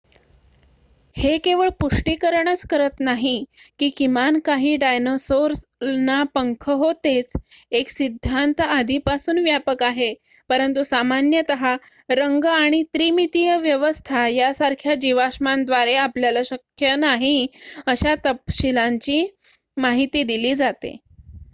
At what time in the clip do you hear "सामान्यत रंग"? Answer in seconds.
10.83-12.45